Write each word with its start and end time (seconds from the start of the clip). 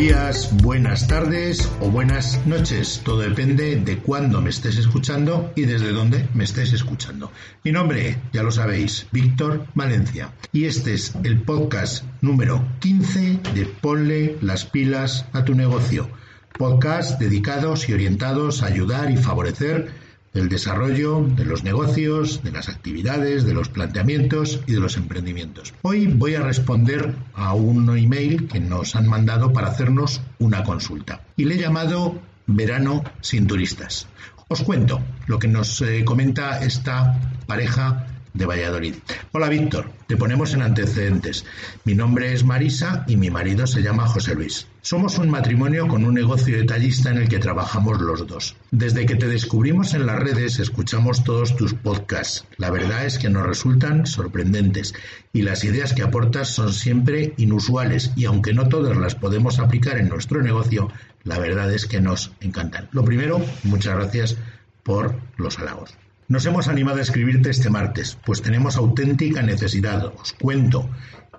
Días, 0.00 0.48
buenas 0.62 1.08
tardes 1.08 1.70
o 1.78 1.90
buenas 1.90 2.40
noches. 2.46 3.02
Todo 3.04 3.18
depende 3.18 3.76
de 3.76 3.98
cuándo 3.98 4.40
me 4.40 4.48
estés 4.48 4.78
escuchando 4.78 5.52
y 5.54 5.66
desde 5.66 5.92
dónde 5.92 6.26
me 6.32 6.44
estés 6.44 6.72
escuchando. 6.72 7.30
Mi 7.64 7.70
nombre, 7.70 8.16
ya 8.32 8.42
lo 8.42 8.50
sabéis, 8.50 9.06
Víctor 9.12 9.66
Valencia. 9.74 10.32
Y 10.52 10.64
este 10.64 10.94
es 10.94 11.14
el 11.22 11.42
podcast 11.42 12.04
número 12.22 12.66
15 12.78 13.40
de 13.54 13.66
Ponle 13.66 14.38
las 14.40 14.64
pilas 14.64 15.26
a 15.34 15.44
tu 15.44 15.54
negocio. 15.54 16.08
Podcast 16.56 17.20
dedicados 17.20 17.86
y 17.90 17.92
orientados 17.92 18.62
a 18.62 18.68
ayudar 18.68 19.10
y 19.10 19.18
favorecer 19.18 19.90
del 20.32 20.48
desarrollo 20.48 21.24
de 21.36 21.44
los 21.44 21.64
negocios, 21.64 22.42
de 22.42 22.52
las 22.52 22.68
actividades, 22.68 23.44
de 23.44 23.54
los 23.54 23.68
planteamientos 23.68 24.60
y 24.66 24.72
de 24.72 24.80
los 24.80 24.96
emprendimientos. 24.96 25.74
Hoy 25.82 26.06
voy 26.06 26.34
a 26.34 26.42
responder 26.42 27.14
a 27.34 27.54
un 27.54 27.96
email 27.96 28.46
que 28.48 28.60
nos 28.60 28.94
han 28.94 29.08
mandado 29.08 29.52
para 29.52 29.68
hacernos 29.68 30.20
una 30.38 30.62
consulta 30.64 31.22
y 31.36 31.44
le 31.44 31.56
he 31.56 31.58
llamado 31.58 32.20
Verano 32.46 33.04
sin 33.20 33.46
turistas. 33.46 34.06
Os 34.48 34.62
cuento 34.62 35.00
lo 35.26 35.38
que 35.38 35.46
nos 35.46 35.80
eh, 35.82 36.04
comenta 36.04 36.64
esta 36.64 37.20
pareja 37.46 38.06
de 38.32 38.46
Valladolid. 38.46 38.94
Hola 39.32 39.48
Víctor, 39.48 39.90
te 40.06 40.16
ponemos 40.16 40.54
en 40.54 40.62
antecedentes. 40.62 41.44
Mi 41.84 41.94
nombre 41.94 42.32
es 42.32 42.44
Marisa 42.44 43.04
y 43.06 43.16
mi 43.16 43.30
marido 43.30 43.66
se 43.66 43.82
llama 43.82 44.06
José 44.06 44.34
Luis. 44.34 44.66
Somos 44.82 45.18
un 45.18 45.30
matrimonio 45.30 45.88
con 45.88 46.04
un 46.04 46.14
negocio 46.14 46.56
detallista 46.56 47.10
en 47.10 47.18
el 47.18 47.28
que 47.28 47.38
trabajamos 47.38 48.00
los 48.00 48.26
dos. 48.26 48.56
Desde 48.70 49.04
que 49.04 49.16
te 49.16 49.26
descubrimos 49.26 49.94
en 49.94 50.06
las 50.06 50.18
redes 50.18 50.58
escuchamos 50.58 51.22
todos 51.24 51.56
tus 51.56 51.74
podcasts. 51.74 52.46
La 52.56 52.70
verdad 52.70 53.04
es 53.04 53.18
que 53.18 53.28
nos 53.28 53.46
resultan 53.46 54.06
sorprendentes 54.06 54.94
y 55.32 55.42
las 55.42 55.64
ideas 55.64 55.92
que 55.92 56.02
aportas 56.02 56.48
son 56.48 56.72
siempre 56.72 57.34
inusuales 57.36 58.12
y 58.16 58.24
aunque 58.24 58.54
no 58.54 58.68
todas 58.68 58.96
las 58.96 59.14
podemos 59.14 59.58
aplicar 59.58 59.98
en 59.98 60.08
nuestro 60.08 60.42
negocio, 60.42 60.90
la 61.24 61.38
verdad 61.38 61.72
es 61.72 61.86
que 61.86 62.00
nos 62.00 62.32
encantan. 62.40 62.88
Lo 62.92 63.04
primero, 63.04 63.44
muchas 63.64 63.94
gracias 63.96 64.36
por 64.82 65.20
los 65.36 65.58
halagos. 65.58 65.94
Nos 66.30 66.46
hemos 66.46 66.68
animado 66.68 66.98
a 66.98 67.02
escribirte 67.02 67.50
este 67.50 67.70
martes, 67.70 68.16
pues 68.24 68.40
tenemos 68.40 68.76
auténtica 68.76 69.42
necesidad. 69.42 70.12
Os 70.16 70.32
cuento, 70.32 70.88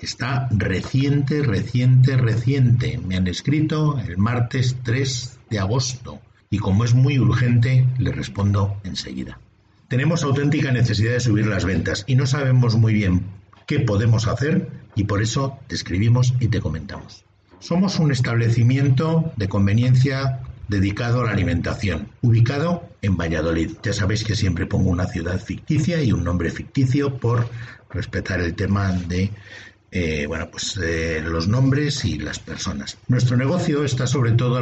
está 0.02 0.50
reciente, 0.52 1.44
reciente, 1.44 2.18
reciente. 2.18 2.98
Me 2.98 3.16
han 3.16 3.26
escrito 3.28 3.98
el 4.00 4.18
martes 4.18 4.76
3 4.84 5.40
de 5.50 5.60
agosto 5.60 6.20
y 6.50 6.58
como 6.58 6.84
es 6.84 6.94
muy 6.94 7.20
urgente, 7.20 7.88
le 8.00 8.12
respondo 8.12 8.82
enseguida. 8.84 9.40
Tenemos 9.88 10.24
auténtica 10.24 10.74
necesidad 10.74 11.14
de 11.14 11.22
subir 11.22 11.48
las 11.48 11.64
ventas 11.64 12.04
y 12.06 12.16
no 12.16 12.28
sabemos 12.28 12.76
muy 12.76 12.94
bien 12.94 13.22
qué 13.68 13.80
podemos 13.80 14.28
hacer 14.28 14.68
y 14.96 15.06
por 15.06 15.22
eso 15.22 15.58
te 15.68 15.76
escribimos 15.76 16.34
y 16.42 16.50
te 16.50 16.60
comentamos. 16.60 17.24
Somos 17.60 17.98
un 17.98 18.12
establecimiento 18.12 19.32
de 19.38 19.48
conveniencia 19.48 20.42
dedicado 20.72 21.20
a 21.22 21.26
la 21.26 21.32
alimentación, 21.32 22.08
ubicado 22.22 22.90
en 23.02 23.18
Valladolid. 23.18 23.72
Ya 23.84 23.92
sabéis 23.92 24.24
que 24.24 24.38
siempre 24.38 24.66
pongo 24.66 24.90
una 24.90 25.06
ciudad 25.06 25.38
ficticia 25.38 26.02
y 26.02 26.14
un 26.14 26.24
nombre 26.24 26.50
ficticio 26.50 27.18
por 27.18 27.50
respetar 27.90 28.40
el 28.40 28.56
tema 28.56 28.94
de 28.94 29.32
eh, 29.94 30.26
bueno, 30.26 30.50
pues 30.50 30.80
eh, 30.82 31.22
los 31.22 31.50
nombres 31.50 32.06
y 32.06 32.18
las 32.18 32.40
personas. 32.40 32.98
Nuestro 33.10 33.36
negocio 33.36 33.84
está 33.84 34.08
sobre 34.08 34.32
todo 34.32 34.62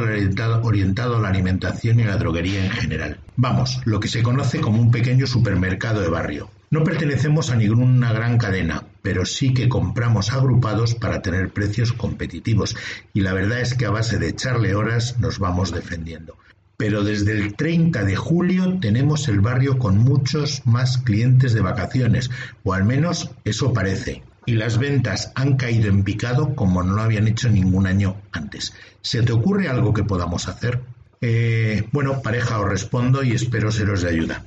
orientado, 0.64 1.16
a 1.16 1.20
la 1.20 1.28
alimentación 1.28 2.00
y 2.00 2.02
a 2.02 2.06
la 2.06 2.16
droguería 2.16 2.64
en 2.64 2.72
general. 2.72 3.20
Vamos, 3.36 3.80
lo 3.84 4.00
que 4.00 4.08
se 4.08 4.24
conoce 4.24 4.60
como 4.60 4.82
un 4.82 4.90
pequeño 4.90 5.28
supermercado 5.28 6.00
de 6.00 6.08
barrio. 6.08 6.50
No 6.72 6.84
pertenecemos 6.84 7.50
a 7.50 7.56
ninguna 7.56 8.12
gran 8.12 8.38
cadena, 8.38 8.84
pero 9.02 9.26
sí 9.26 9.52
que 9.52 9.68
compramos 9.68 10.32
agrupados 10.32 10.94
para 10.94 11.20
tener 11.20 11.50
precios 11.50 11.92
competitivos 11.92 12.76
y 13.12 13.22
la 13.22 13.32
verdad 13.32 13.60
es 13.60 13.74
que 13.74 13.86
a 13.86 13.90
base 13.90 14.18
de 14.18 14.28
echarle 14.28 14.76
horas 14.76 15.18
nos 15.18 15.40
vamos 15.40 15.72
defendiendo. 15.72 16.36
Pero 16.76 17.02
desde 17.02 17.32
el 17.32 17.56
30 17.56 18.04
de 18.04 18.14
julio 18.14 18.78
tenemos 18.80 19.26
el 19.26 19.40
barrio 19.40 19.78
con 19.78 19.98
muchos 19.98 20.64
más 20.64 20.98
clientes 20.98 21.54
de 21.54 21.60
vacaciones, 21.60 22.30
o 22.62 22.72
al 22.72 22.84
menos 22.84 23.32
eso 23.44 23.72
parece. 23.72 24.22
Y 24.46 24.52
las 24.52 24.78
ventas 24.78 25.32
han 25.34 25.56
caído 25.56 25.88
en 25.88 26.04
picado 26.04 26.54
como 26.54 26.84
no 26.84 26.94
lo 26.94 27.02
habían 27.02 27.26
hecho 27.26 27.50
ningún 27.50 27.88
año 27.88 28.14
antes. 28.30 28.74
¿Se 29.02 29.22
te 29.22 29.32
ocurre 29.32 29.68
algo 29.68 29.92
que 29.92 30.04
podamos 30.04 30.46
hacer? 30.46 30.80
Eh, 31.20 31.88
bueno, 31.90 32.22
pareja, 32.22 32.60
os 32.60 32.68
respondo 32.68 33.24
y 33.24 33.32
espero 33.32 33.72
seros 33.72 34.02
de 34.02 34.10
ayuda. 34.10 34.44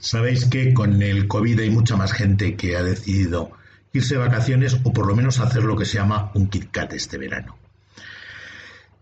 Sabéis 0.00 0.46
que 0.46 0.72
con 0.72 1.02
el 1.02 1.28
COVID 1.28 1.60
hay 1.60 1.70
mucha 1.70 1.94
más 1.94 2.12
gente 2.12 2.56
que 2.56 2.76
ha 2.76 2.82
decidido 2.82 3.52
irse 3.92 4.14
de 4.14 4.20
vacaciones 4.20 4.78
o 4.82 4.92
por 4.92 5.06
lo 5.06 5.14
menos 5.14 5.40
hacer 5.40 5.62
lo 5.62 5.76
que 5.76 5.84
se 5.84 5.98
llama 5.98 6.30
un 6.34 6.48
Kit 6.48 6.70
Kat 6.70 6.92
este 6.94 7.18
verano. 7.18 7.56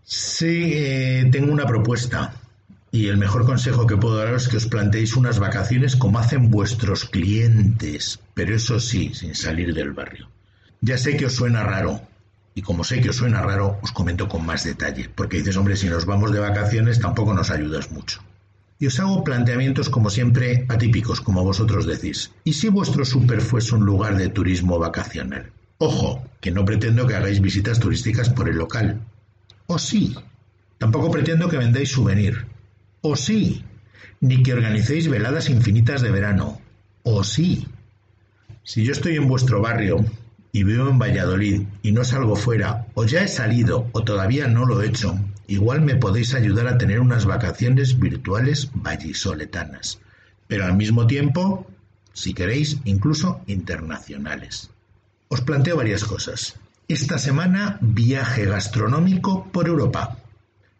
Sí, 0.03 0.73
eh, 0.73 1.29
tengo 1.31 1.53
una 1.53 1.65
propuesta 1.65 2.33
y 2.91 3.07
el 3.07 3.17
mejor 3.17 3.45
consejo 3.45 3.87
que 3.87 3.95
puedo 3.95 4.17
daros 4.17 4.43
es 4.43 4.49
que 4.49 4.57
os 4.57 4.65
planteéis 4.65 5.15
unas 5.15 5.39
vacaciones 5.39 5.95
como 5.95 6.19
hacen 6.19 6.49
vuestros 6.49 7.05
clientes, 7.05 8.19
pero 8.33 8.55
eso 8.55 8.79
sí, 8.79 9.13
sin 9.13 9.35
salir 9.35 9.73
del 9.73 9.93
barrio. 9.93 10.27
Ya 10.81 10.97
sé 10.97 11.15
que 11.15 11.27
os 11.27 11.33
suena 11.33 11.63
raro, 11.63 12.01
y 12.55 12.61
como 12.61 12.83
sé 12.83 12.99
que 12.99 13.11
os 13.11 13.15
suena 13.15 13.41
raro, 13.41 13.77
os 13.81 13.91
comento 13.91 14.27
con 14.27 14.45
más 14.45 14.63
detalle, 14.63 15.09
porque 15.13 15.37
dices, 15.37 15.55
hombre, 15.55 15.77
si 15.77 15.87
nos 15.87 16.05
vamos 16.05 16.31
de 16.31 16.39
vacaciones 16.39 16.99
tampoco 16.99 17.33
nos 17.33 17.51
ayudas 17.51 17.91
mucho. 17.91 18.21
Y 18.79 18.87
os 18.87 18.97
hago 18.99 19.25
planteamientos 19.25 19.89
como 19.89 20.09
siempre 20.09 20.65
atípicos, 20.69 21.19
como 21.19 21.43
vosotros 21.43 21.85
decís. 21.85 22.31
¿Y 22.45 22.53
si 22.53 22.69
vuestro 22.69 23.03
súper 23.03 23.41
fuese 23.41 23.75
un 23.75 23.85
lugar 23.85 24.15
de 24.15 24.29
turismo 24.29 24.79
vacacional? 24.79 25.51
Ojo, 25.79 26.23
que 26.39 26.51
no 26.51 26.63
pretendo 26.63 27.05
que 27.05 27.15
hagáis 27.15 27.41
visitas 27.41 27.79
turísticas 27.79 28.29
por 28.29 28.47
el 28.47 28.55
local. 28.55 29.01
O 29.67 29.77
sí. 29.77 30.15
Tampoco 30.77 31.11
pretendo 31.11 31.49
que 31.49 31.57
vendáis 31.57 31.91
souvenir. 31.91 32.47
O 33.01 33.17
sí. 33.17 33.65
Ni 34.21 34.43
que 34.43 34.53
organicéis 34.53 35.09
veladas 35.09 35.49
infinitas 35.49 36.01
de 36.01 36.11
verano. 36.11 36.61
O 37.03 37.23
sí. 37.25 37.67
Si 38.63 38.85
yo 38.85 38.93
estoy 38.93 39.17
en 39.17 39.27
vuestro 39.27 39.61
barrio 39.61 40.05
y 40.51 40.63
vivo 40.63 40.89
en 40.89 40.99
Valladolid 40.99 41.63
y 41.83 41.91
no 41.91 42.03
salgo 42.03 42.35
fuera, 42.35 42.87
o 42.93 43.05
ya 43.05 43.23
he 43.23 43.27
salido 43.27 43.87
o 43.91 44.03
todavía 44.03 44.47
no 44.47 44.65
lo 44.65 44.81
he 44.81 44.87
hecho, 44.87 45.19
Igual 45.49 45.81
me 45.81 45.95
podéis 45.95 46.35
ayudar 46.35 46.67
a 46.67 46.77
tener 46.77 46.99
unas 46.99 47.25
vacaciones 47.25 47.97
virtuales 47.97 48.69
vallisoletanas, 48.71 49.97
pero 50.47 50.65
al 50.65 50.77
mismo 50.77 51.07
tiempo, 51.07 51.65
si 52.13 52.35
queréis, 52.35 52.77
incluso 52.85 53.41
internacionales. 53.47 54.69
Os 55.27 55.41
planteo 55.41 55.75
varias 55.75 56.03
cosas. 56.03 56.53
Esta 56.87 57.17
semana 57.17 57.79
viaje 57.81 58.45
gastronómico 58.45 59.47
por 59.51 59.67
Europa, 59.67 60.19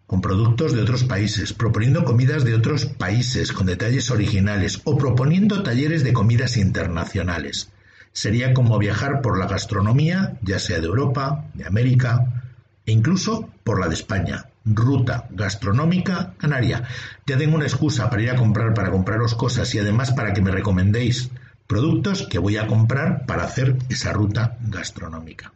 con 0.05 0.21
productos 0.21 0.73
de 0.73 0.83
otros 0.83 1.03
países, 1.03 1.51
proponiendo 1.51 2.05
comidas 2.05 2.43
de 2.43 2.53
otros 2.53 2.85
países 2.85 3.51
con 3.51 3.65
detalles 3.65 4.11
originales 4.11 4.81
o 4.83 4.99
proponiendo 4.99 5.63
talleres 5.63 6.03
de 6.03 6.13
comidas 6.13 6.57
internacionales. 6.57 7.71
Sería 8.13 8.53
como 8.53 8.77
viajar 8.77 9.21
por 9.21 9.37
la 9.37 9.47
gastronomía, 9.47 10.37
ya 10.41 10.59
sea 10.59 10.79
de 10.79 10.87
Europa, 10.87 11.45
de 11.53 11.65
América 11.65 12.43
e 12.85 12.91
incluso 12.91 13.49
por 13.63 13.79
la 13.79 13.87
de 13.87 13.93
España, 13.93 14.45
ruta 14.65 15.27
gastronómica 15.29 16.33
canaria. 16.37 16.83
Ya 17.25 17.37
tengo 17.37 17.55
una 17.55 17.65
excusa 17.65 18.09
para 18.09 18.21
ir 18.21 18.31
a 18.31 18.35
comprar, 18.35 18.73
para 18.73 18.91
compraros 18.91 19.35
cosas 19.35 19.73
y 19.75 19.79
además 19.79 20.11
para 20.11 20.33
que 20.33 20.41
me 20.41 20.51
recomendéis 20.51 21.29
productos 21.67 22.27
que 22.27 22.39
voy 22.39 22.57
a 22.57 22.67
comprar 22.67 23.25
para 23.27 23.43
hacer 23.43 23.77
esa 23.89 24.11
ruta 24.11 24.57
gastronómica. 24.61 25.53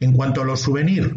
En 0.00 0.14
cuanto 0.14 0.40
a 0.40 0.46
los 0.46 0.60
souvenirs, 0.60 1.12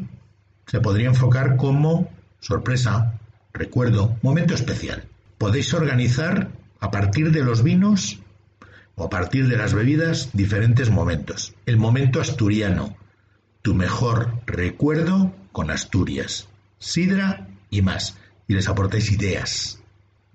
se 0.67 0.81
podría 0.81 1.07
enfocar 1.07 1.55
como 1.55 2.11
sorpresa, 2.41 3.13
recuerdo, 3.53 4.17
momento 4.21 4.53
especial. 4.53 5.05
Podéis 5.37 5.73
organizar 5.73 6.49
a 6.81 6.91
partir 6.91 7.31
de 7.31 7.43
los 7.43 7.63
vinos 7.63 8.19
o 8.95 9.05
a 9.05 9.09
partir 9.09 9.47
de 9.47 9.57
las 9.57 9.73
bebidas 9.73 10.29
diferentes 10.33 10.89
momentos. 10.89 11.55
El 11.65 11.77
momento 11.77 12.21
asturiano, 12.21 12.95
tu 13.61 13.73
mejor 13.73 14.41
recuerdo 14.45 15.33
con 15.51 15.71
Asturias 15.71 16.47
sidra 16.83 17.47
y 17.69 17.81
más, 17.81 18.17
y 18.47 18.53
les 18.53 18.67
aportáis 18.67 19.11
ideas. 19.11 19.79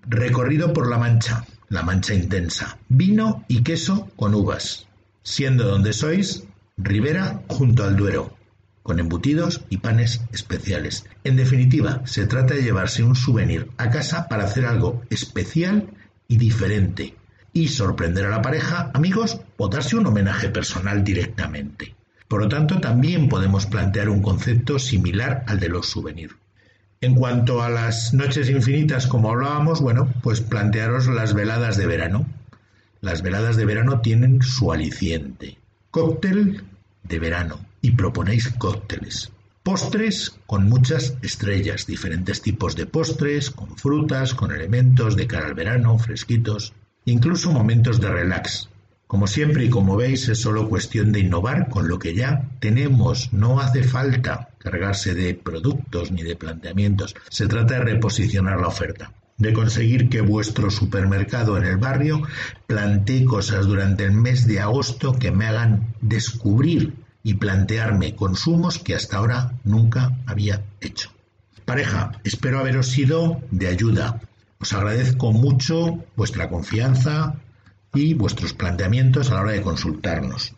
Recorrido 0.02 0.72
por 0.72 0.88
la 0.88 0.98
Mancha, 0.98 1.44
la 1.68 1.82
Mancha 1.82 2.14
intensa. 2.14 2.78
Vino 2.88 3.44
y 3.48 3.62
queso 3.62 4.08
con 4.16 4.34
uvas. 4.34 4.88
Siendo 5.22 5.64
donde 5.64 5.92
sois, 5.92 6.44
Ribera 6.78 7.42
junto 7.48 7.84
al 7.84 7.96
Duero, 7.96 8.34
con 8.82 8.98
embutidos 8.98 9.62
y 9.68 9.78
panes 9.78 10.22
especiales. 10.32 11.04
En 11.24 11.36
definitiva, 11.36 12.00
se 12.06 12.26
trata 12.26 12.54
de 12.54 12.62
llevarse 12.62 13.02
un 13.02 13.14
souvenir 13.14 13.68
a 13.76 13.90
casa 13.90 14.28
para 14.28 14.44
hacer 14.44 14.64
algo 14.64 15.02
especial 15.10 15.90
y 16.28 16.38
diferente 16.38 17.17
y 17.52 17.68
sorprender 17.68 18.26
a 18.26 18.30
la 18.30 18.42
pareja, 18.42 18.90
amigos 18.94 19.40
o 19.56 19.68
darse 19.68 19.96
un 19.96 20.06
homenaje 20.06 20.48
personal 20.48 21.02
directamente. 21.04 21.94
Por 22.28 22.42
lo 22.42 22.48
tanto, 22.48 22.78
también 22.80 23.28
podemos 23.28 23.66
plantear 23.66 24.10
un 24.10 24.22
concepto 24.22 24.78
similar 24.78 25.44
al 25.46 25.58
de 25.58 25.68
los 25.68 25.88
souvenirs. 25.88 26.34
En 27.00 27.14
cuanto 27.14 27.62
a 27.62 27.70
las 27.70 28.12
noches 28.12 28.50
infinitas, 28.50 29.06
como 29.06 29.30
hablábamos, 29.30 29.80
bueno, 29.80 30.12
pues 30.22 30.40
plantearos 30.40 31.06
las 31.06 31.32
veladas 31.32 31.76
de 31.76 31.86
verano. 31.86 32.26
Las 33.00 33.22
veladas 33.22 33.56
de 33.56 33.64
verano 33.64 34.00
tienen 34.00 34.42
su 34.42 34.72
aliciente. 34.72 35.58
Cóctel 35.90 36.64
de 37.04 37.18
verano 37.18 37.60
y 37.80 37.92
proponéis 37.92 38.48
cócteles. 38.48 39.30
Postres 39.62 40.38
con 40.46 40.68
muchas 40.68 41.14
estrellas, 41.22 41.86
diferentes 41.86 42.42
tipos 42.42 42.74
de 42.74 42.86
postres, 42.86 43.50
con 43.50 43.76
frutas, 43.76 44.34
con 44.34 44.50
elementos 44.50 45.14
de 45.14 45.26
cara 45.26 45.46
al 45.46 45.54
verano, 45.54 45.98
fresquitos, 45.98 46.72
incluso 47.10 47.52
momentos 47.52 48.00
de 48.00 48.10
relax. 48.10 48.68
Como 49.06 49.26
siempre 49.26 49.64
y 49.64 49.70
como 49.70 49.96
veis 49.96 50.28
es 50.28 50.40
solo 50.40 50.68
cuestión 50.68 51.12
de 51.12 51.20
innovar 51.20 51.68
con 51.68 51.88
lo 51.88 51.98
que 51.98 52.14
ya 52.14 52.44
tenemos, 52.60 53.32
no 53.32 53.60
hace 53.60 53.82
falta 53.82 54.50
cargarse 54.58 55.14
de 55.14 55.34
productos 55.34 56.10
ni 56.12 56.22
de 56.22 56.36
planteamientos, 56.36 57.14
se 57.30 57.46
trata 57.46 57.74
de 57.74 57.80
reposicionar 57.80 58.60
la 58.60 58.68
oferta 58.68 59.12
de 59.38 59.52
conseguir 59.52 60.08
que 60.08 60.20
vuestro 60.20 60.68
supermercado 60.70 61.56
en 61.56 61.64
el 61.64 61.76
barrio 61.76 62.22
plantee 62.66 63.24
cosas 63.24 63.66
durante 63.66 64.04
el 64.04 64.12
mes 64.12 64.46
de 64.46 64.60
agosto 64.60 65.12
que 65.12 65.30
me 65.30 65.46
hagan 65.46 65.94
descubrir 66.00 66.94
y 67.22 67.34
plantearme 67.34 68.14
consumos 68.16 68.78
que 68.78 68.94
hasta 68.94 69.16
ahora 69.16 69.52
nunca 69.64 70.18
había 70.26 70.64
hecho. 70.80 71.10
Pareja, 71.64 72.12
espero 72.24 72.58
haberos 72.58 72.88
sido 72.88 73.40
de 73.50 73.68
ayuda. 73.68 74.20
Os 74.60 74.72
agradezco 74.72 75.32
mucho 75.32 76.04
vuestra 76.16 76.48
confianza 76.48 77.36
y 77.94 78.14
vuestros 78.14 78.52
planteamientos 78.54 79.30
a 79.30 79.34
la 79.34 79.40
hora 79.42 79.52
de 79.52 79.62
consultarnos. 79.62 80.54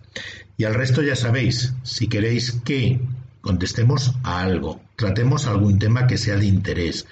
Y 0.56 0.64
al 0.64 0.74
resto 0.74 1.02
ya 1.02 1.16
sabéis, 1.16 1.74
si 1.82 2.08
queréis 2.08 2.52
que 2.64 3.00
contestemos 3.40 4.14
a 4.22 4.42
algo, 4.42 4.80
tratemos 4.96 5.46
algún 5.46 5.78
tema 5.78 6.06
que 6.06 6.18
sea 6.18 6.36
de 6.36 6.46
interés, 6.46 7.06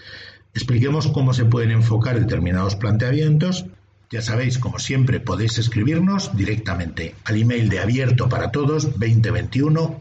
expliquemos 0.55 1.09
cómo 1.09 1.33
se 1.35 1.45
pueden 1.45 1.71
enfocar 1.71 2.19
determinados 2.19 2.77
planteamientos, 2.77 3.67
ya 4.11 4.23
sabéis, 4.23 4.59
como 4.59 4.79
siempre, 4.79 5.21
podéis 5.21 5.59
escribirnos 5.59 6.35
directamente 6.37 7.15
al 7.25 7.37
email 7.37 7.69
de 7.69 7.81
abierto 7.81 8.29
para 8.29 8.51
todos 8.51 8.99
2021 8.99 9.99